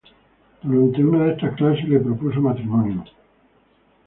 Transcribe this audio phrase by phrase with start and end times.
[0.63, 3.03] Durante una de estas clases le propuso matrimonio.